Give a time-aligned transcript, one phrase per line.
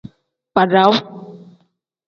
[0.55, 0.97] Badawu.